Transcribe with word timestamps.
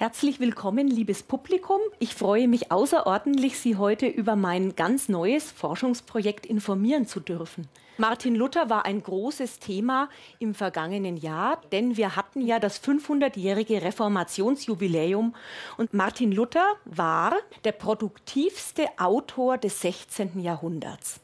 Herzlich 0.00 0.38
willkommen, 0.38 0.86
liebes 0.86 1.24
Publikum. 1.24 1.80
Ich 1.98 2.14
freue 2.14 2.46
mich 2.46 2.70
außerordentlich, 2.70 3.58
Sie 3.58 3.74
heute 3.74 4.06
über 4.06 4.36
mein 4.36 4.76
ganz 4.76 5.08
neues 5.08 5.50
Forschungsprojekt 5.50 6.46
informieren 6.46 7.08
zu 7.08 7.18
dürfen. 7.18 7.66
Martin 7.96 8.36
Luther 8.36 8.70
war 8.70 8.84
ein 8.84 9.02
großes 9.02 9.58
Thema 9.58 10.08
im 10.38 10.54
vergangenen 10.54 11.16
Jahr, 11.16 11.60
denn 11.72 11.96
wir 11.96 12.14
hatten 12.14 12.40
ja 12.42 12.60
das 12.60 12.80
500-jährige 12.80 13.82
Reformationsjubiläum 13.82 15.34
und 15.78 15.94
Martin 15.94 16.30
Luther 16.30 16.76
war 16.84 17.34
der 17.64 17.72
produktivste 17.72 18.86
Autor 18.98 19.58
des 19.58 19.80
16. 19.80 20.38
Jahrhunderts. 20.38 21.18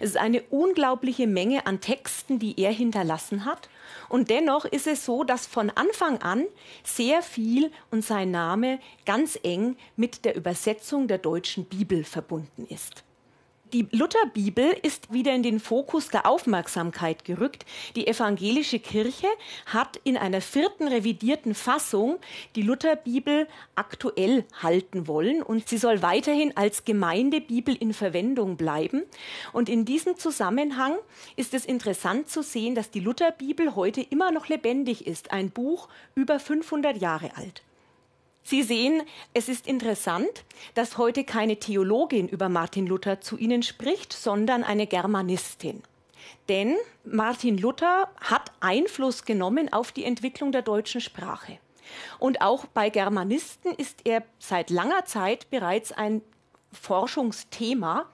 Es 0.00 0.10
ist 0.10 0.16
eine 0.16 0.42
unglaubliche 0.50 1.26
Menge 1.26 1.66
an 1.66 1.80
Texten, 1.80 2.38
die 2.38 2.58
er 2.60 2.72
hinterlassen 2.72 3.44
hat. 3.44 3.68
Und 4.08 4.30
dennoch 4.30 4.64
ist 4.64 4.86
es 4.86 5.04
so, 5.04 5.24
dass 5.24 5.46
von 5.46 5.70
Anfang 5.70 6.18
an 6.18 6.44
sehr 6.82 7.22
viel 7.22 7.70
und 7.90 8.04
sein 8.04 8.30
Name 8.30 8.80
ganz 9.06 9.38
eng 9.42 9.76
mit 9.96 10.24
der 10.24 10.36
Übersetzung 10.36 11.08
der 11.08 11.18
deutschen 11.18 11.64
Bibel 11.64 12.04
verbunden 12.04 12.66
ist. 12.68 13.03
Die 13.74 13.88
Lutherbibel 13.90 14.76
ist 14.82 15.12
wieder 15.12 15.34
in 15.34 15.42
den 15.42 15.58
Fokus 15.58 16.06
der 16.06 16.26
Aufmerksamkeit 16.26 17.24
gerückt. 17.24 17.66
Die 17.96 18.06
evangelische 18.06 18.78
Kirche 18.78 19.26
hat 19.66 19.98
in 20.04 20.16
einer 20.16 20.40
vierten 20.40 20.86
revidierten 20.86 21.56
Fassung 21.56 22.20
die 22.54 22.62
Lutherbibel 22.62 23.48
aktuell 23.74 24.44
halten 24.62 25.08
wollen 25.08 25.42
und 25.42 25.68
sie 25.68 25.78
soll 25.78 26.02
weiterhin 26.02 26.56
als 26.56 26.84
Gemeindebibel 26.84 27.74
in 27.74 27.94
Verwendung 27.94 28.56
bleiben. 28.56 29.02
Und 29.52 29.68
in 29.68 29.84
diesem 29.84 30.16
Zusammenhang 30.16 30.94
ist 31.34 31.52
es 31.52 31.64
interessant 31.64 32.28
zu 32.28 32.44
sehen, 32.44 32.76
dass 32.76 32.92
die 32.92 33.00
Lutherbibel 33.00 33.74
heute 33.74 34.02
immer 34.02 34.30
noch 34.30 34.46
lebendig 34.46 35.04
ist, 35.04 35.32
ein 35.32 35.50
Buch 35.50 35.88
über 36.14 36.38
500 36.38 36.96
Jahre 36.96 37.36
alt. 37.36 37.64
Sie 38.46 38.62
sehen, 38.62 39.02
es 39.32 39.48
ist 39.48 39.66
interessant, 39.66 40.44
dass 40.74 40.98
heute 40.98 41.24
keine 41.24 41.58
Theologin 41.58 42.28
über 42.28 42.50
Martin 42.50 42.86
Luther 42.86 43.22
zu 43.22 43.38
Ihnen 43.38 43.62
spricht, 43.62 44.12
sondern 44.12 44.62
eine 44.62 44.86
Germanistin. 44.86 45.82
Denn 46.50 46.76
Martin 47.04 47.56
Luther 47.56 48.10
hat 48.20 48.52
Einfluss 48.60 49.24
genommen 49.24 49.72
auf 49.72 49.92
die 49.92 50.04
Entwicklung 50.04 50.52
der 50.52 50.60
deutschen 50.60 51.00
Sprache. 51.00 51.58
Und 52.18 52.42
auch 52.42 52.66
bei 52.66 52.90
Germanisten 52.90 53.72
ist 53.72 54.00
er 54.04 54.22
seit 54.38 54.68
langer 54.68 55.06
Zeit 55.06 55.48
bereits 55.48 55.92
ein 55.92 56.20
Forschungsthema. 56.72 58.06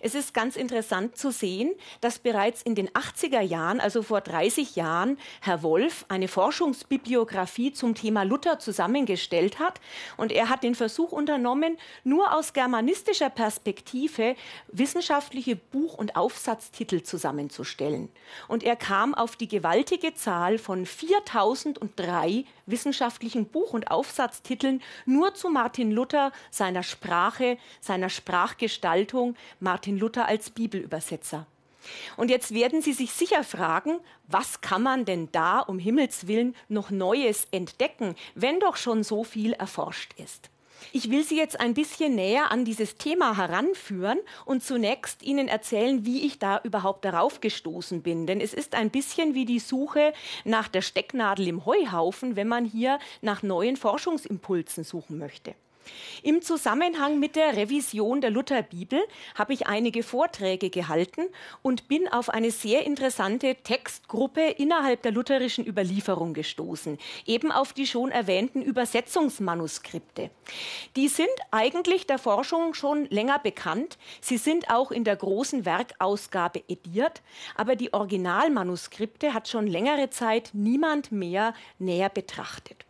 Es 0.00 0.14
ist 0.14 0.34
ganz 0.34 0.56
interessant 0.56 1.16
zu 1.16 1.30
sehen, 1.30 1.70
dass 2.02 2.18
bereits 2.18 2.60
in 2.60 2.74
den 2.74 2.90
80er 2.90 3.40
Jahren, 3.40 3.80
also 3.80 4.02
vor 4.02 4.20
30 4.20 4.76
Jahren, 4.76 5.18
Herr 5.40 5.62
Wolf 5.62 6.04
eine 6.08 6.28
Forschungsbibliografie 6.28 7.72
zum 7.72 7.94
Thema 7.94 8.22
Luther 8.22 8.58
zusammengestellt 8.58 9.58
hat. 9.58 9.80
Und 10.18 10.30
er 10.30 10.50
hat 10.50 10.62
den 10.62 10.74
Versuch 10.74 11.12
unternommen, 11.12 11.78
nur 12.02 12.34
aus 12.34 12.52
germanistischer 12.52 13.30
Perspektive 13.30 14.36
wissenschaftliche 14.68 15.56
Buch- 15.56 15.94
und 15.94 16.16
Aufsatztitel 16.16 17.02
zusammenzustellen. 17.02 18.10
Und 18.46 18.62
er 18.62 18.76
kam 18.76 19.14
auf 19.14 19.36
die 19.36 19.48
gewaltige 19.48 20.14
Zahl 20.14 20.58
von 20.58 20.84
4003 20.84 22.44
wissenschaftlichen 22.66 23.46
Buch- 23.46 23.72
und 23.72 23.90
Aufsatztiteln 23.90 24.82
nur 25.06 25.34
zu 25.34 25.48
Martin 25.48 25.90
Luther, 25.90 26.32
seiner 26.50 26.82
Sprache, 26.82 27.58
seiner 27.80 28.08
Sprachgestaltung, 28.08 29.36
Martin 29.60 29.98
Luther 29.98 30.26
als 30.26 30.50
Bibelübersetzer. 30.50 31.46
Und 32.16 32.30
jetzt 32.30 32.54
werden 32.54 32.82
Sie 32.82 32.92
sich 32.92 33.12
sicher 33.12 33.44
fragen, 33.44 33.98
was 34.26 34.60
kann 34.60 34.82
man 34.82 35.04
denn 35.04 35.28
da 35.32 35.60
um 35.60 35.78
Himmels 35.78 36.26
willen 36.26 36.54
noch 36.68 36.90
Neues 36.90 37.46
entdecken, 37.50 38.14
wenn 38.34 38.60
doch 38.60 38.76
schon 38.76 39.04
so 39.04 39.24
viel 39.24 39.52
erforscht 39.52 40.12
ist? 40.16 40.50
Ich 40.92 41.10
will 41.10 41.24
Sie 41.24 41.36
jetzt 41.36 41.60
ein 41.60 41.74
bisschen 41.74 42.14
näher 42.14 42.50
an 42.50 42.64
dieses 42.64 42.96
Thema 42.96 43.36
heranführen 43.36 44.18
und 44.44 44.62
zunächst 44.62 45.22
Ihnen 45.22 45.48
erzählen, 45.48 46.04
wie 46.04 46.26
ich 46.26 46.38
da 46.38 46.60
überhaupt 46.62 47.04
darauf 47.04 47.40
gestoßen 47.40 48.02
bin. 48.02 48.26
Denn 48.26 48.40
es 48.40 48.52
ist 48.52 48.74
ein 48.74 48.90
bisschen 48.90 49.34
wie 49.34 49.44
die 49.44 49.60
Suche 49.60 50.12
nach 50.44 50.68
der 50.68 50.82
Stecknadel 50.82 51.48
im 51.48 51.64
Heuhaufen, 51.64 52.36
wenn 52.36 52.48
man 52.48 52.64
hier 52.64 52.98
nach 53.22 53.42
neuen 53.42 53.76
Forschungsimpulsen 53.76 54.84
suchen 54.84 55.18
möchte. 55.18 55.54
Im 56.22 56.42
Zusammenhang 56.42 57.18
mit 57.18 57.36
der 57.36 57.56
Revision 57.56 58.20
der 58.20 58.30
Lutherbibel 58.30 59.00
habe 59.34 59.52
ich 59.52 59.66
einige 59.66 60.02
Vorträge 60.02 60.70
gehalten 60.70 61.22
und 61.62 61.88
bin 61.88 62.08
auf 62.08 62.28
eine 62.28 62.50
sehr 62.50 62.84
interessante 62.86 63.56
Textgruppe 63.56 64.42
innerhalb 64.42 65.02
der 65.02 65.12
lutherischen 65.12 65.66
Überlieferung 65.66 66.34
gestoßen, 66.34 66.98
eben 67.26 67.52
auf 67.52 67.72
die 67.72 67.86
schon 67.86 68.10
erwähnten 68.10 68.62
Übersetzungsmanuskripte. 68.62 70.30
Die 70.96 71.08
sind 71.08 71.28
eigentlich 71.50 72.06
der 72.06 72.18
Forschung 72.18 72.74
schon 72.74 73.06
länger 73.06 73.38
bekannt. 73.38 73.98
Sie 74.20 74.36
sind 74.36 74.70
auch 74.70 74.90
in 74.90 75.04
der 75.04 75.16
großen 75.16 75.64
Werkausgabe 75.64 76.62
ediert, 76.68 77.22
aber 77.56 77.76
die 77.76 77.92
Originalmanuskripte 77.92 79.34
hat 79.34 79.48
schon 79.48 79.66
längere 79.66 80.10
Zeit 80.10 80.50
niemand 80.52 81.12
mehr 81.12 81.54
näher 81.78 82.08
betrachtet. 82.08 82.84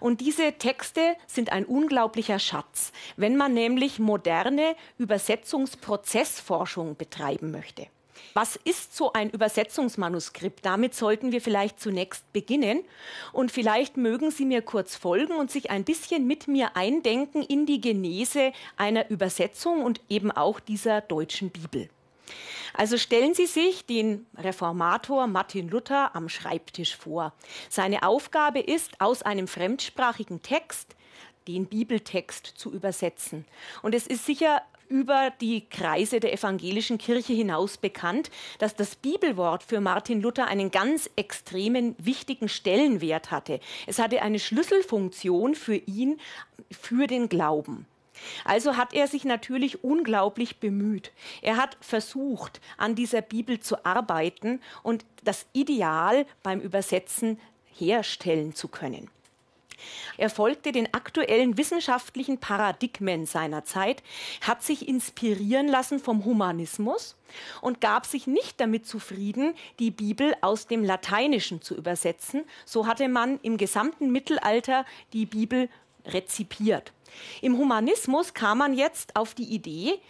Und 0.00 0.20
diese 0.20 0.52
Texte 0.52 1.16
sind 1.26 1.52
ein 1.52 1.64
unglaublicher 1.64 2.38
Schatz, 2.38 2.92
wenn 3.16 3.36
man 3.36 3.54
nämlich 3.54 3.98
moderne 3.98 4.76
Übersetzungsprozessforschung 4.98 6.96
betreiben 6.96 7.50
möchte. 7.50 7.86
Was 8.34 8.56
ist 8.56 8.96
so 8.96 9.12
ein 9.12 9.30
Übersetzungsmanuskript? 9.30 10.64
Damit 10.64 10.94
sollten 10.94 11.32
wir 11.32 11.40
vielleicht 11.40 11.80
zunächst 11.80 12.32
beginnen. 12.32 12.84
Und 13.32 13.50
vielleicht 13.50 13.96
mögen 13.96 14.30
Sie 14.30 14.44
mir 14.44 14.62
kurz 14.62 14.94
folgen 14.94 15.34
und 15.34 15.50
sich 15.50 15.70
ein 15.70 15.84
bisschen 15.84 16.26
mit 16.26 16.46
mir 16.46 16.76
eindenken 16.76 17.42
in 17.42 17.66
die 17.66 17.80
Genese 17.80 18.52
einer 18.76 19.10
Übersetzung 19.10 19.82
und 19.82 20.00
eben 20.08 20.30
auch 20.30 20.60
dieser 20.60 21.00
deutschen 21.00 21.50
Bibel. 21.50 21.88
Also 22.74 22.98
stellen 22.98 23.34
Sie 23.34 23.46
sich 23.46 23.84
den 23.86 24.26
Reformator 24.36 25.26
Martin 25.26 25.68
Luther 25.68 26.14
am 26.14 26.28
Schreibtisch 26.28 26.96
vor. 26.96 27.32
Seine 27.68 28.02
Aufgabe 28.02 28.60
ist, 28.60 29.00
aus 29.00 29.22
einem 29.22 29.48
fremdsprachigen 29.48 30.42
Text 30.42 30.94
den 31.48 31.66
Bibeltext 31.66 32.46
zu 32.46 32.72
übersetzen. 32.72 33.44
Und 33.82 33.94
es 33.94 34.06
ist 34.06 34.24
sicher 34.24 34.62
über 34.88 35.32
die 35.40 35.68
Kreise 35.68 36.18
der 36.20 36.32
evangelischen 36.32 36.98
Kirche 36.98 37.32
hinaus 37.32 37.76
bekannt, 37.76 38.30
dass 38.58 38.74
das 38.74 38.96
Bibelwort 38.96 39.62
für 39.62 39.80
Martin 39.80 40.20
Luther 40.20 40.48
einen 40.48 40.72
ganz 40.72 41.08
extremen, 41.14 41.94
wichtigen 41.98 42.48
Stellenwert 42.48 43.30
hatte. 43.30 43.60
Es 43.86 44.00
hatte 44.00 44.20
eine 44.20 44.40
Schlüsselfunktion 44.40 45.54
für 45.54 45.76
ihn, 45.76 46.20
für 46.72 47.06
den 47.06 47.28
Glauben. 47.28 47.86
Also 48.44 48.76
hat 48.76 48.92
er 48.94 49.06
sich 49.06 49.24
natürlich 49.24 49.84
unglaublich 49.84 50.58
bemüht. 50.58 51.12
Er 51.42 51.56
hat 51.56 51.76
versucht, 51.80 52.60
an 52.76 52.94
dieser 52.94 53.22
Bibel 53.22 53.60
zu 53.60 53.84
arbeiten 53.84 54.60
und 54.82 55.04
das 55.24 55.46
Ideal 55.52 56.26
beim 56.42 56.60
Übersetzen 56.60 57.38
herstellen 57.72 58.54
zu 58.54 58.68
können. 58.68 59.10
Er 60.16 60.30
folgte 60.30 60.72
den 60.72 60.92
aktuellen 60.92 61.56
wissenschaftlichen 61.56 62.38
Paradigmen 62.38 63.26
seiner 63.26 63.64
Zeit, 63.64 64.02
hat 64.40 64.62
sich 64.62 64.88
inspirieren 64.88 65.68
lassen 65.68 65.98
vom 65.98 66.24
Humanismus 66.24 67.16
und 67.60 67.80
gab 67.80 68.06
sich 68.06 68.26
nicht 68.26 68.60
damit 68.60 68.86
zufrieden, 68.86 69.54
die 69.78 69.90
Bibel 69.90 70.34
aus 70.40 70.66
dem 70.66 70.84
Lateinischen 70.84 71.62
zu 71.62 71.76
übersetzen. 71.76 72.44
So 72.64 72.86
hatte 72.86 73.08
man 73.08 73.38
im 73.42 73.56
gesamten 73.56 74.10
Mittelalter 74.10 74.84
die 75.12 75.26
Bibel 75.26 75.68
rezipiert. 76.06 76.92
Im 77.42 77.58
Humanismus 77.58 78.34
kam 78.34 78.58
man 78.58 78.74
jetzt 78.74 79.16
auf 79.16 79.34
die 79.34 79.54
Idee, 79.54 80.00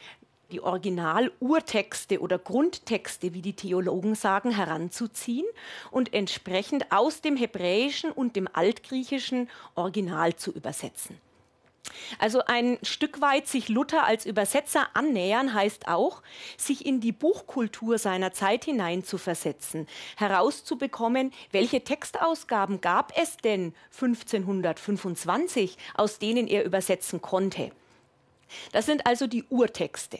die 0.50 0.60
Original-Urtexte 0.60 2.20
oder 2.20 2.38
Grundtexte, 2.38 3.34
wie 3.34 3.42
die 3.42 3.54
Theologen 3.54 4.14
sagen, 4.14 4.50
heranzuziehen 4.50 5.46
und 5.90 6.12
entsprechend 6.12 6.90
aus 6.90 7.20
dem 7.20 7.36
Hebräischen 7.36 8.10
und 8.10 8.36
dem 8.36 8.48
Altgriechischen 8.52 9.48
Original 9.75 10.34
zu 10.34 10.52
übersetzen. 10.52 11.19
Also 12.19 12.42
ein 12.46 12.78
Stück 12.82 13.20
weit 13.20 13.46
sich 13.48 13.69
Luther 13.69 14.04
als 14.04 14.26
Übersetzer 14.26 14.88
annähern 14.94 15.54
heißt 15.54 15.88
auch, 15.88 16.22
sich 16.56 16.87
in 16.87 17.00
die 17.00 17.12
Buchkultur 17.12 17.98
seiner 17.98 18.32
Zeit 18.32 18.64
hinein 18.64 19.04
zu 19.04 19.19
versetzen, 19.19 19.87
herauszubekommen, 20.16 21.32
welche 21.50 21.82
Textausgaben 21.82 22.81
gab 22.81 23.12
es 23.16 23.37
denn 23.37 23.75
1525, 23.92 25.76
aus 25.94 26.19
denen 26.19 26.46
er 26.46 26.64
übersetzen 26.64 27.20
konnte. 27.20 27.70
Das 28.72 28.86
sind 28.86 29.06
also 29.06 29.26
die 29.26 29.44
Urtexte. 29.44 30.19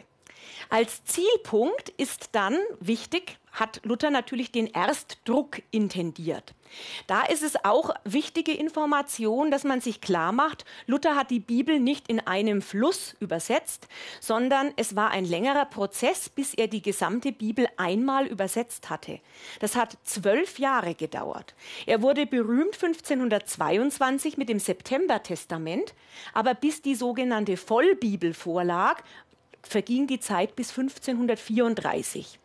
Als 0.69 1.05
Zielpunkt 1.05 1.89
ist 1.91 2.31
dann 2.33 2.57
wichtig, 2.79 3.39
hat 3.53 3.81
Luther 3.85 4.11
natürlich 4.11 4.53
den 4.53 4.67
Erstdruck 4.67 5.61
intendiert. 5.71 6.55
Da 7.07 7.23
ist 7.23 7.43
es 7.43 7.65
auch 7.65 7.95
wichtige 8.05 8.53
Information, 8.53 9.51
dass 9.51 9.65
man 9.65 9.81
sich 9.81 10.01
klar 10.01 10.33
macht, 10.33 10.65
Luther 10.87 11.17
hat 11.17 11.31
die 11.31 11.41
Bibel 11.41 11.81
nicht 11.81 12.09
in 12.09 12.21
einem 12.21 12.63
Fluss 12.63 13.17
übersetzt, 13.21 13.89
sondern 14.21 14.73
es 14.77 14.97
war 14.97 15.11
ein 15.11 15.25
längerer 15.25 15.67
Prozess, 15.67 16.29
bis 16.29 16.55
er 16.55 16.69
die 16.69 16.83
gesamte 16.83 17.33
Bibel 17.33 17.69
einmal 17.77 18.27
übersetzt 18.27 18.91
hatte. 18.91 19.21
Das 19.61 19.77
hat 19.77 19.99
zwölf 20.05 20.59
Jahre 20.59 20.95
gedauert. 20.95 21.55
Er 21.87 22.03
wurde 22.03 22.27
berühmt 22.27 22.75
1522 22.83 24.37
mit 24.37 24.49
dem 24.49 24.59
September-Testament, 24.59 25.95
aber 26.33 26.55
bis 26.55 26.83
die 26.83 26.95
sogenannte 26.95 27.57
Vollbibel 27.57 28.35
vorlag, 28.35 29.03
verging 29.63 30.07
die 30.07 30.21
Zeit 30.21 30.57
bis 30.57 30.71
1534. 30.71 32.39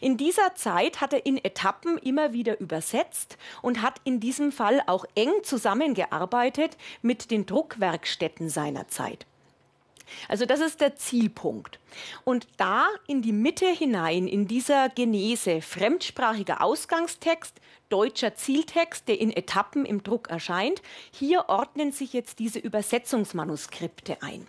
In 0.00 0.16
dieser 0.16 0.54
Zeit 0.54 1.00
hat 1.00 1.12
er 1.12 1.26
in 1.26 1.42
Etappen 1.42 1.98
immer 1.98 2.32
wieder 2.32 2.60
übersetzt 2.60 3.36
und 3.60 3.82
hat 3.82 4.00
in 4.04 4.20
diesem 4.20 4.52
Fall 4.52 4.82
auch 4.86 5.04
eng 5.14 5.32
zusammengearbeitet 5.42 6.76
mit 7.02 7.30
den 7.30 7.46
Druckwerkstätten 7.46 8.48
seiner 8.48 8.88
Zeit. 8.88 9.26
Also 10.28 10.46
das 10.46 10.60
ist 10.60 10.80
der 10.80 10.96
Zielpunkt. 10.96 11.78
Und 12.24 12.46
da 12.56 12.86
in 13.06 13.22
die 13.22 13.32
Mitte 13.32 13.66
hinein, 13.66 14.26
in 14.26 14.46
dieser 14.46 14.88
Genese, 14.88 15.62
fremdsprachiger 15.62 16.62
Ausgangstext, 16.62 17.60
deutscher 17.88 18.34
Zieltext, 18.34 19.08
der 19.08 19.20
in 19.20 19.30
Etappen 19.30 19.84
im 19.84 20.02
Druck 20.02 20.30
erscheint, 20.30 20.82
hier 21.10 21.48
ordnen 21.48 21.92
sich 21.92 22.12
jetzt 22.12 22.38
diese 22.38 22.58
Übersetzungsmanuskripte 22.58 24.22
ein. 24.22 24.46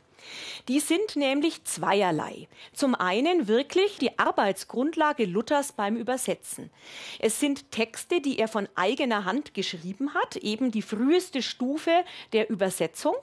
Die 0.68 0.80
sind 0.80 1.16
nämlich 1.16 1.64
zweierlei. 1.66 2.48
Zum 2.74 2.96
einen 2.96 3.48
wirklich 3.48 3.98
die 3.98 4.18
Arbeitsgrundlage 4.18 5.26
Luthers 5.26 5.72
beim 5.72 5.96
Übersetzen. 5.96 6.70
Es 7.20 7.40
sind 7.40 7.72
Texte, 7.72 8.22
die 8.22 8.40
er 8.40 8.48
von 8.48 8.68
eigener 8.76 9.26
Hand 9.26 9.54
geschrieben 9.54 10.14
hat, 10.14 10.36
eben 10.38 10.72
die 10.72 10.82
früheste 10.82 11.42
Stufe 11.42 12.06
der 12.32 12.50
Übersetzung. 12.50 13.16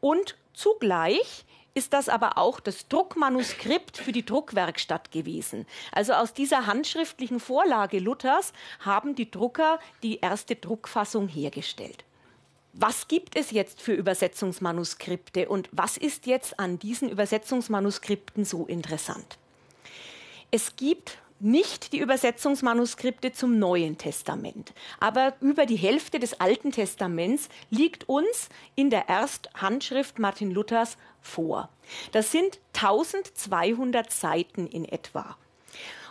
Und 0.00 0.36
zugleich 0.52 1.44
ist 1.74 1.92
das 1.92 2.08
aber 2.08 2.38
auch 2.38 2.60
das 2.60 2.88
Druckmanuskript 2.88 3.96
für 3.98 4.12
die 4.12 4.24
Druckwerkstatt 4.24 5.10
gewesen. 5.10 5.66
Also 5.92 6.12
aus 6.12 6.32
dieser 6.32 6.66
handschriftlichen 6.66 7.40
Vorlage 7.40 7.98
Luthers 7.98 8.52
haben 8.80 9.16
die 9.16 9.30
Drucker 9.30 9.80
die 10.02 10.20
erste 10.20 10.54
Druckfassung 10.54 11.26
hergestellt. 11.26 12.04
Was 12.76 13.06
gibt 13.06 13.36
es 13.36 13.52
jetzt 13.52 13.80
für 13.80 13.92
Übersetzungsmanuskripte 13.92 15.48
und 15.48 15.68
was 15.70 15.96
ist 15.96 16.26
jetzt 16.26 16.58
an 16.58 16.80
diesen 16.80 17.08
Übersetzungsmanuskripten 17.08 18.44
so 18.44 18.66
interessant? 18.66 19.38
Es 20.50 20.74
gibt 20.74 21.18
nicht 21.38 21.92
die 21.92 22.00
Übersetzungsmanuskripte 22.00 23.32
zum 23.32 23.60
Neuen 23.60 23.96
Testament, 23.96 24.72
aber 24.98 25.34
über 25.40 25.66
die 25.66 25.76
Hälfte 25.76 26.18
des 26.18 26.40
Alten 26.40 26.72
Testaments 26.72 27.48
liegt 27.70 28.08
uns 28.08 28.48
in 28.74 28.90
der 28.90 29.08
Ersthandschrift 29.08 30.18
Martin 30.18 30.50
Luthers 30.50 30.96
vor. 31.20 31.68
Das 32.10 32.32
sind 32.32 32.58
1200 32.72 34.12
Seiten 34.12 34.66
in 34.66 34.84
etwa. 34.84 35.36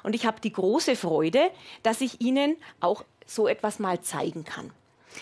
Und 0.04 0.16
ich 0.16 0.26
habe 0.26 0.40
die 0.40 0.54
große 0.54 0.96
Freude, 0.96 1.52
dass 1.84 2.00
ich 2.00 2.22
Ihnen 2.22 2.56
auch 2.80 3.04
so 3.26 3.50
etwas 3.50 3.80
mal 3.80 4.00
zeigen 4.00 4.46
kann. 4.46 4.72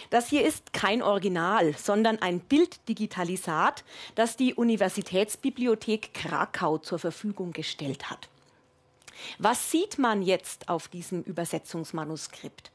Das 0.10 0.30
hier 0.30 0.46
ist 0.46 0.74
kein 0.74 1.02
Original, 1.02 1.76
sondern 1.78 2.22
ein 2.22 2.40
Bilddigitalisat, 2.40 3.84
das 4.16 4.38
die 4.38 4.54
Universitätsbibliothek 4.54 6.14
Krakau 6.14 6.78
zur 6.78 7.00
Verfügung 7.00 7.52
gestellt 7.52 8.10
hat. 8.10 8.30
Was 9.38 9.72
sieht 9.72 9.98
man 9.98 10.22
jetzt 10.22 10.70
auf 10.70 10.88
diesem 10.88 11.22
Übersetzungsmanuskript? 11.24 12.72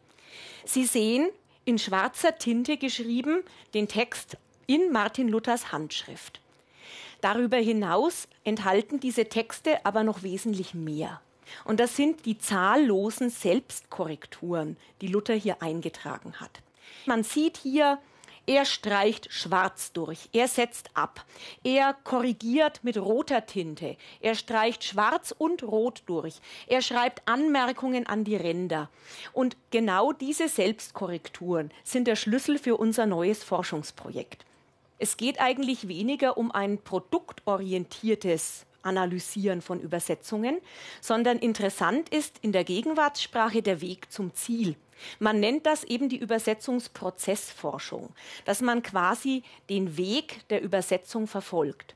Sie 0.65 0.85
sehen 0.85 1.29
in 1.65 1.79
schwarzer 1.79 2.39
Tinte 2.39 2.77
geschrieben 2.77 3.43
den 3.75 3.89
Text 3.89 4.37
in 4.67 4.93
Martin 4.93 5.29
Luthers 5.29 5.73
Handschrift. 5.73 6.41
Darüber 7.21 7.57
hinaus 7.57 8.29
enthalten 8.45 9.01
diese 9.01 9.29
Texte 9.29 9.85
aber 9.85 10.05
noch 10.05 10.23
wesentlich 10.23 10.75
mehr. 10.75 11.21
Und 11.65 11.81
das 11.81 11.97
sind 11.97 12.27
die 12.27 12.39
zahllosen 12.39 13.31
Selbstkorrekturen, 13.31 14.77
die 15.01 15.09
Luther 15.09 15.35
hier 15.35 15.63
eingetragen 15.63 16.35
hat. 16.41 16.61
Man 17.07 17.25
sieht 17.25 17.57
hier, 17.57 17.99
er 18.49 18.65
streicht 18.65 19.33
schwarz 19.33 19.93
durch, 19.93 20.29
er 20.33 20.47
setzt 20.47 20.91
ab, 20.95 21.25
er 21.65 21.95
korrigiert 22.05 22.85
mit 22.85 22.97
roter 22.97 23.45
Tinte, 23.45 23.97
er 24.21 24.37
streicht 24.37 24.85
schwarz 24.85 25.35
und 25.37 25.65
rot 25.65 26.05
durch, 26.07 26.41
er 26.69 26.81
schreibt 26.81 27.27
Anmerkungen 27.27 28.07
an 28.07 28.23
die 28.23 28.37
Ränder. 28.37 28.89
Und 29.33 29.57
genau 29.73 30.13
diese 30.13 30.49
Selbstkorrekturen 30.49 31.73
sind 31.83 32.07
der 32.07 32.15
Schlüssel 32.15 32.59
für 32.59 32.77
unser 32.77 33.07
neues 33.07 33.43
Forschungsprojekt. 33.43 34.45
Es 34.99 35.17
geht 35.17 35.41
eigentlich 35.41 35.89
weniger 35.89 36.39
um 36.39 36.53
ein 36.53 36.79
produktorientiertes 36.79 38.65
Analysieren 38.83 39.61
von 39.61 39.81
Übersetzungen, 39.81 40.59
sondern 41.01 41.39
interessant 41.39 42.09
ist 42.11 42.39
in 42.43 42.53
der 42.53 42.63
Gegenwartssprache 42.63 43.61
der 43.61 43.81
Weg 43.81 44.13
zum 44.13 44.33
Ziel. 44.35 44.77
Man 45.19 45.41
nennt 45.41 45.67
das 45.67 45.85
eben 45.85 46.09
die 46.09 46.19
Übersetzungsprozessforschung, 46.19 48.15
dass 48.45 48.61
man 48.61 48.83
quasi 48.83 49.43
den 49.69 49.97
Weg 49.97 50.47
der 50.49 50.63
Übersetzung 50.63 51.27
verfolgt. 51.27 51.96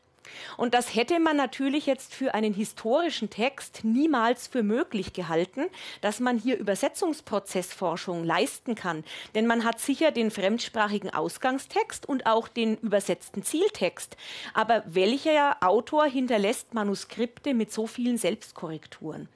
Und 0.57 0.75
das 0.75 0.95
hätte 0.95 1.21
man 1.21 1.37
natürlich 1.37 1.87
jetzt 1.87 2.15
für 2.15 2.35
einen 2.35 2.55
historischen 2.55 3.31
Text 3.31 3.81
niemals 3.85 4.47
für 4.47 4.63
möglich 4.63 5.13
gehalten, 5.13 5.67
dass 6.01 6.21
man 6.21 6.39
hier 6.39 6.59
Übersetzungsprozessforschung 6.59 8.25
leisten 8.25 8.75
kann. 8.75 9.05
Denn 9.35 9.47
man 9.47 9.65
hat 9.65 9.81
sicher 9.81 10.11
den 10.11 10.31
fremdsprachigen 10.31 11.11
Ausgangstext 11.11 12.09
und 12.09 12.27
auch 12.27 12.49
den 12.49 12.77
übersetzten 12.79 13.43
Zieltext. 13.43 14.17
Aber 14.55 14.83
welcher 14.87 15.57
Autor 15.63 16.07
hinterlässt 16.07 16.75
Manuskripte 16.75 17.55
mit 17.55 17.73
so 17.73 17.87
vielen 17.87 18.19
Selbstkorrekturen? 18.19 19.29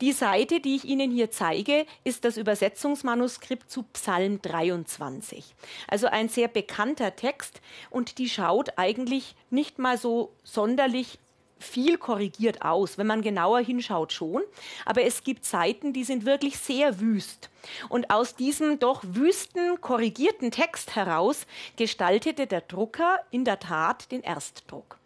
Die 0.00 0.12
Seite, 0.12 0.60
die 0.60 0.76
ich 0.76 0.84
Ihnen 0.84 1.10
hier 1.10 1.30
zeige, 1.30 1.86
ist 2.04 2.24
das 2.24 2.36
Übersetzungsmanuskript 2.36 3.70
zu 3.70 3.84
Psalm 3.92 4.40
23. 4.42 5.54
Also 5.88 6.06
ein 6.06 6.28
sehr 6.28 6.48
bekannter 6.48 7.14
Text 7.16 7.60
und 7.90 8.18
die 8.18 8.28
schaut 8.28 8.78
eigentlich 8.78 9.34
nicht 9.50 9.78
mal 9.78 9.98
so 9.98 10.21
sonderlich 10.44 11.18
viel 11.62 11.96
korrigiert 11.96 12.62
aus. 12.62 12.98
Wenn 12.98 13.06
man 13.06 13.22
genauer 13.22 13.60
hinschaut 13.60 14.12
schon. 14.12 14.42
Aber 14.84 15.02
es 15.02 15.24
gibt 15.24 15.44
Seiten, 15.44 15.92
die 15.92 16.04
sind 16.04 16.26
wirklich 16.26 16.58
sehr 16.58 17.00
wüst. 17.00 17.50
Und 17.88 18.10
aus 18.10 18.34
diesem 18.34 18.78
doch 18.78 19.02
wüsten, 19.06 19.80
korrigierten 19.80 20.50
Text 20.50 20.96
heraus 20.96 21.46
gestaltete 21.76 22.46
der 22.46 22.62
Drucker 22.62 23.20
in 23.30 23.44
der 23.44 23.60
Tat 23.60 24.10
den 24.10 24.22
Erstdruck. 24.22 24.98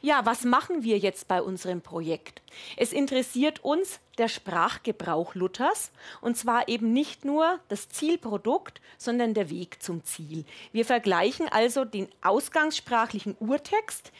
Ja, 0.00 0.24
was 0.24 0.44
machen 0.44 0.82
wir 0.82 0.98
jetzt 0.98 1.28
bei 1.28 1.42
unserem 1.42 1.80
Projekt? 1.80 2.42
Es 2.76 2.92
interessiert 2.92 3.64
uns 3.64 4.00
der 4.18 4.28
Sprachgebrauch 4.28 5.34
Luthers 5.34 5.90
und 6.20 6.36
zwar 6.36 6.68
eben 6.68 6.92
nicht 6.92 7.24
nur 7.24 7.60
das 7.68 7.88
Zielprodukt, 7.88 8.80
sondern 8.96 9.34
der 9.34 9.50
Weg 9.50 9.82
zum 9.82 10.04
Ziel. 10.04 10.44
Wir 10.72 10.84
vergleichen 10.84 11.48
also 11.48 11.84
den 11.84 12.08
ausgangssprachlichen 12.22 13.36
Urtext 13.40 14.12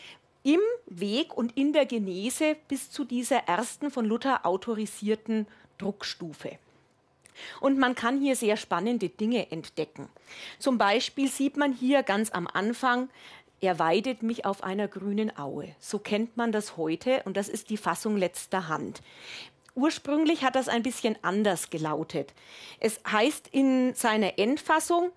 im 0.43 0.61
Weg 0.87 1.37
und 1.37 1.57
in 1.57 1.73
der 1.73 1.87
Genese 1.87 2.57
bis 2.69 2.91
zu 2.91 3.05
dieser 3.05 3.39
ersten 3.49 3.91
von 3.91 4.05
Luther 4.05 4.47
autorisierten 4.47 5.47
Druckstufe. 5.79 6.59
Und 7.61 7.79
man 7.79 7.95
kann 7.95 8.21
hier 8.21 8.37
sehr 8.37 8.57
spannende 8.57 9.09
Dinge 9.09 9.51
entdecken. 9.51 10.09
Zum 10.59 10.79
Beispiel 10.79 11.29
sieht 11.29 11.57
man 11.57 11.73
hier 11.73 12.03
ganz 12.03 12.31
am 12.31 12.47
Anfang 12.47 13.09
er 13.61 13.79
weidet 13.79 14.23
mich 14.23 14.45
auf 14.45 14.63
einer 14.63 14.89
grünen 14.89 15.37
Aue. 15.37 15.75
So 15.81 15.99
kennt 15.99 16.37
man 16.37 16.53
das 16.53 16.77
heute 16.77 17.23
und 17.25 17.37
das 17.37 17.49
ist 17.49 17.71
die 17.71 17.77
Fassung 17.77 18.17
letzter 18.17 18.69
Hand. 18.69 19.03
Ursprünglich 19.75 20.45
hat 20.45 20.57
das 20.57 20.69
ein 20.69 20.83
bisschen 20.83 21.17
anders 21.23 21.71
gelautet. 21.71 22.33
Es 22.81 23.01
heißt 23.11 23.49
in 23.49 23.95
seiner 23.95 24.39
Endfassung, 24.39 25.11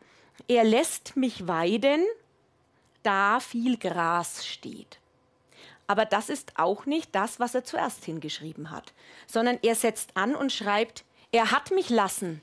er 0.47 0.63
lässt 0.63 1.15
mich 1.15 1.47
weiden, 1.47 2.03
da 3.03 3.39
viel 3.39 3.77
Gras 3.77 4.45
steht. 4.45 4.99
Aber 5.87 6.05
das 6.05 6.29
ist 6.29 6.53
auch 6.57 6.85
nicht 6.85 7.13
das, 7.13 7.39
was 7.39 7.53
er 7.53 7.63
zuerst 7.63 8.05
hingeschrieben 8.05 8.71
hat, 8.71 8.93
sondern 9.27 9.59
er 9.61 9.75
setzt 9.75 10.15
an 10.15 10.35
und 10.35 10.51
schreibt, 10.51 11.03
er 11.31 11.51
hat 11.51 11.71
mich 11.71 11.89
lassen 11.89 12.41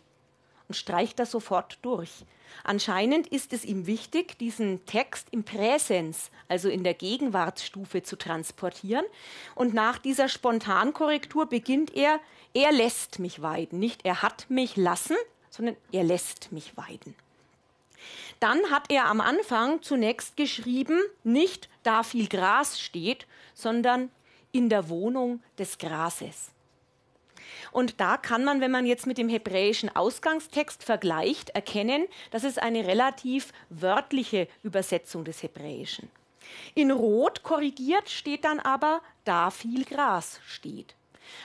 und 0.69 0.75
streicht 0.75 1.19
das 1.19 1.31
sofort 1.31 1.79
durch. 1.83 2.11
Anscheinend 2.65 3.27
ist 3.27 3.53
es 3.53 3.65
ihm 3.65 3.87
wichtig, 3.87 4.39
diesen 4.39 4.85
Text 4.87 5.29
im 5.31 5.45
Präsens, 5.45 6.31
also 6.49 6.69
in 6.69 6.85
der 6.85 6.95
Gegenwartsstufe, 6.95 8.03
zu 8.03 8.17
transportieren. 8.17 9.05
Und 9.55 9.75
nach 9.75 9.99
dieser 9.99 10.29
Spontankorrektur 10.29 11.47
beginnt 11.47 11.95
er, 11.95 12.21
er 12.55 12.73
lässt 12.73 13.19
mich 13.19 13.43
weiden. 13.43 13.79
Nicht 13.79 14.05
er 14.05 14.23
hat 14.23 14.47
mich 14.49 14.77
lassen, 14.77 15.17
sondern 15.51 15.77
er 15.93 16.05
lässt 16.05 16.53
mich 16.53 16.77
weiden. 16.77 17.15
Dann 18.41 18.71
hat 18.71 18.91
er 18.91 19.07
am 19.07 19.21
Anfang 19.21 19.83
zunächst 19.83 20.37
geschrieben, 20.37 21.01
nicht 21.25 21.69
da 21.83 22.03
viel 22.03 22.29
Gras 22.29 22.81
steht, 22.81 23.27
sondern 23.55 24.11
in 24.53 24.69
der 24.69 24.89
Wohnung 24.89 25.43
des 25.59 25.79
Grases. 25.79 26.51
Und 27.73 28.01
da 28.01 28.17
kann 28.17 28.45
man, 28.45 28.61
wenn 28.61 28.71
man 28.71 28.87
jetzt 28.87 29.07
mit 29.07 29.19
dem 29.19 29.29
hebräischen 29.29 29.95
Ausgangstext 29.95 30.83
vergleicht, 30.85 31.51
erkennen, 31.51 32.07
dass 32.31 32.45
es 32.45 32.59
eine 32.59 32.87
relativ 32.87 33.53
wörtliche 33.71 34.49
Übersetzung 34.63 35.25
des 35.25 35.43
Hebräischen. 35.43 36.11
In 36.75 36.91
Rot 36.91 37.43
korrigiert 37.43 38.09
steht 38.09 38.45
dann 38.45 38.61
aber, 38.61 39.03
da 39.25 39.51
viel 39.51 39.85
Gras 39.85 40.41
steht. 40.47 40.95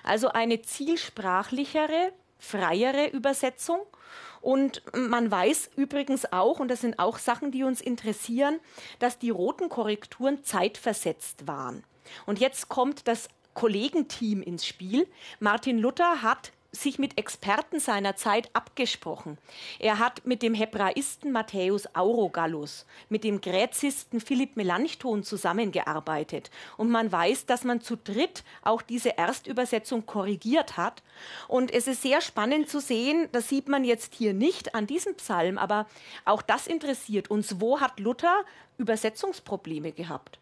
Also 0.03 0.29
eine 0.29 0.62
zielsprachlichere, 0.62 2.13
freiere 2.39 3.07
Übersetzung. 3.07 3.81
Und 4.41 4.81
man 4.93 5.31
weiß 5.31 5.72
übrigens 5.77 6.31
auch, 6.33 6.60
und 6.60 6.67
das 6.67 6.81
sind 6.81 7.00
auch 7.00 7.17
Sachen, 7.17 7.51
die 7.51 7.63
uns 7.63 7.79
interessieren, 7.79 8.60
dass 9.00 9.17
die 9.17 9.29
roten 9.29 9.69
Korrekturen 9.69 10.43
zeitversetzt 10.43 11.48
waren. 11.48 11.83
Und 12.25 12.39
jetzt 12.39 12.67
kommt 12.67 13.07
das 13.07 13.29
Kollegenteam 13.53 14.41
ins 14.41 14.65
Spiel. 14.65 15.07
Martin 15.39 15.79
Luther 15.79 16.22
hat 16.22 16.51
sich 16.74 16.98
mit 16.98 17.17
Experten 17.17 17.79
seiner 17.79 18.15
Zeit 18.15 18.50
abgesprochen. 18.53 19.38
Er 19.79 20.00
hat 20.00 20.25
mit 20.25 20.41
dem 20.41 20.55
Hebraisten 20.55 21.31
Matthäus 21.31 21.88
Aurogallus, 21.95 22.86
mit 23.10 23.24
dem 23.24 23.41
Gräzisten 23.41 24.19
Philipp 24.19 24.57
Melanchthon 24.57 25.24
zusammengearbeitet. 25.24 26.50
Und 26.75 26.89
man 26.89 27.12
weiß, 27.12 27.45
dass 27.45 27.63
man 27.63 27.81
zu 27.81 27.95
dritt 27.95 28.43
auch 28.63 28.81
diese 28.81 29.10
Erstübersetzung 29.10 30.05
korrigiert 30.05 30.75
hat. 30.75 31.03
Und 31.48 31.72
es 31.72 31.88
ist 31.88 32.01
sehr 32.01 32.22
spannend 32.22 32.69
zu 32.69 32.81
sehen, 32.81 33.29
das 33.31 33.50
sieht 33.50 33.69
man 33.69 33.83
jetzt 33.83 34.15
hier 34.15 34.33
nicht 34.33 34.74
an 34.74 34.88
diesem 34.88 35.13
Psalm, 35.15 35.60
aber 35.60 35.86
auch 36.25 36.41
das 36.41 36.65
interessiert 36.65 37.29
uns. 37.29 37.62
Wo 37.62 37.79
hat 37.79 38.00
Luther 38.00 38.43
Übersetzungsprobleme 38.79 39.91
gehabt? 39.91 40.39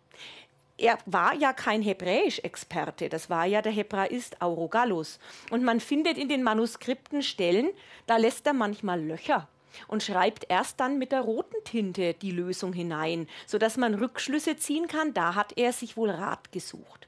Er 0.82 0.98
war 1.06 1.34
ja 1.36 1.54
kein 1.54 1.82
Hebräisch-Experte, 1.82 3.08
das 3.08 3.30
war 3.30 3.46
ja 3.46 3.62
der 3.62 3.72
Hebraist 3.72 4.42
Aurogallus. 4.42 5.20
Und 5.52 5.64
man 5.64 5.80
findet 5.80 6.18
in 6.18 6.28
den 6.28 6.44
Manuskripten 6.44 7.22
Stellen, 7.22 7.70
da 8.08 8.18
lässt 8.18 8.48
er 8.48 8.54
manchmal 8.54 9.02
Löcher 9.02 9.48
und 9.88 10.04
schreibt 10.04 10.46
erst 10.50 10.80
dann 10.80 10.98
mit 10.98 11.12
der 11.12 11.22
roten 11.22 11.64
Tinte 11.64 12.14
die 12.16 12.32
Lösung 12.32 12.74
hinein, 12.74 13.28
sodass 13.46 13.78
man 13.78 13.94
Rückschlüsse 13.94 14.58
ziehen 14.58 14.88
kann, 14.88 15.14
da 15.14 15.36
hat 15.36 15.58
er 15.58 15.72
sich 15.72 15.96
wohl 15.96 16.10
Rat 16.10 16.52
gesucht. 16.52 17.08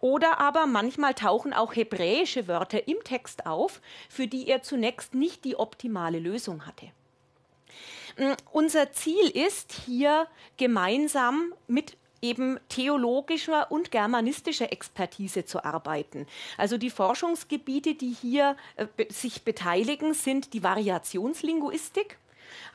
Oder 0.00 0.38
aber 0.40 0.66
manchmal 0.66 1.14
tauchen 1.14 1.52
auch 1.52 1.74
hebräische 1.74 2.48
Wörter 2.48 2.86
im 2.88 3.02
Text 3.04 3.46
auf, 3.46 3.80
für 4.08 4.26
die 4.26 4.48
er 4.48 4.62
zunächst 4.62 5.14
nicht 5.14 5.44
die 5.44 5.56
optimale 5.56 6.18
Lösung 6.18 6.66
hatte. 6.66 6.90
Mm, 8.18 8.32
unser 8.52 8.92
Ziel 8.92 9.30
ist 9.30 9.72
hier 9.86 10.26
gemeinsam 10.56 11.54
mit 11.66 11.96
eben 12.24 12.58
theologischer 12.70 13.70
und 13.70 13.90
germanistischer 13.90 14.72
Expertise 14.72 15.44
zu 15.44 15.62
arbeiten. 15.62 16.26
Also 16.56 16.78
die 16.78 16.90
Forschungsgebiete, 16.90 17.94
die 17.94 18.12
hier 18.12 18.56
äh, 18.76 18.86
sich 19.10 19.44
beteiligen, 19.44 20.14
sind 20.14 20.54
die 20.54 20.62
Variationslinguistik, 20.62 22.18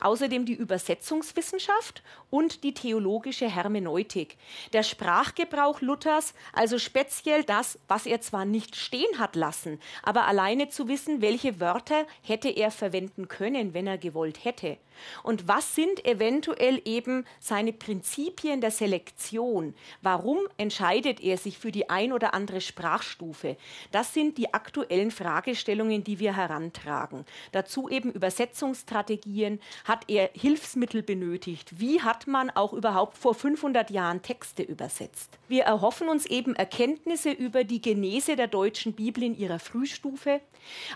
außerdem 0.00 0.44
die 0.44 0.54
Übersetzungswissenschaft 0.54 2.02
und 2.30 2.64
die 2.64 2.74
theologische 2.74 3.48
Hermeneutik. 3.48 4.36
Der 4.72 4.82
Sprachgebrauch 4.82 5.80
Luthers, 5.80 6.34
also 6.52 6.78
speziell 6.78 7.44
das, 7.44 7.78
was 7.88 8.06
er 8.06 8.20
zwar 8.20 8.44
nicht 8.44 8.76
stehen 8.76 9.18
hat 9.18 9.36
lassen, 9.36 9.80
aber 10.02 10.26
alleine 10.26 10.68
zu 10.68 10.88
wissen, 10.88 11.20
welche 11.20 11.60
Wörter 11.60 12.06
hätte 12.22 12.48
er 12.48 12.70
verwenden 12.70 13.28
können, 13.28 13.74
wenn 13.74 13.86
er 13.86 13.98
gewollt 13.98 14.44
hätte. 14.44 14.78
Und 15.22 15.48
was 15.48 15.74
sind 15.74 16.04
eventuell 16.04 16.80
eben 16.84 17.24
seine 17.38 17.72
Prinzipien 17.72 18.60
der 18.60 18.70
Selektion? 18.70 19.74
Warum 20.02 20.38
entscheidet 20.56 21.20
er 21.20 21.38
sich 21.38 21.58
für 21.58 21.72
die 21.72 21.88
ein 21.88 22.12
oder 22.12 22.34
andere 22.34 22.60
Sprachstufe? 22.60 23.56
Das 23.92 24.14
sind 24.14 24.38
die 24.38 24.52
aktuellen 24.52 25.10
Fragestellungen, 25.10 26.04
die 26.04 26.18
wir 26.18 26.36
herantragen. 26.36 27.24
Dazu 27.52 27.88
eben 27.88 28.12
Übersetzungsstrategien. 28.12 29.60
Hat 29.84 30.04
er 30.08 30.30
Hilfsmittel 30.34 31.02
benötigt? 31.02 31.78
Wie 31.78 32.00
hat 32.02 32.26
man 32.26 32.50
auch 32.50 32.72
überhaupt 32.72 33.18
vor 33.18 33.34
500 33.34 33.90
Jahren 33.90 34.22
Texte 34.22 34.62
übersetzt. 34.62 35.38
Wir 35.48 35.64
erhoffen 35.64 36.08
uns 36.08 36.26
eben 36.26 36.54
Erkenntnisse 36.54 37.30
über 37.30 37.64
die 37.64 37.80
Genese 37.80 38.36
der 38.36 38.46
deutschen 38.46 38.92
Bibel 38.92 39.24
in 39.24 39.36
ihrer 39.36 39.58
Frühstufe, 39.58 40.40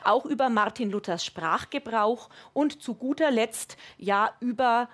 auch 0.04 0.24
über 0.24 0.48
Martin 0.48 0.90
Luthers 0.90 1.24
Sprachgebrauch 1.24 2.28
und 2.52 2.82
zu 2.82 2.94
guter 2.94 3.30
Letzt 3.30 3.76
ja 3.98 4.30
über 4.40 4.88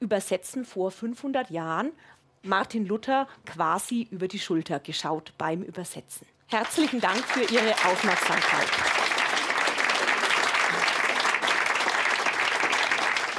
Übersetzen 0.00 0.64
vor 0.64 0.90
500 0.90 1.50
Jahren. 1.50 1.92
Martin 2.42 2.86
Luther 2.86 3.28
quasi 3.46 4.08
über 4.10 4.26
die 4.26 4.40
Schulter 4.40 4.80
geschaut 4.80 5.32
beim 5.38 5.62
Übersetzen. 5.62 6.26
Herzlichen 6.48 7.00
Dank 7.00 7.24
für 7.24 7.42
Ihre 7.42 7.72
Aufmerksamkeit. 7.84 8.91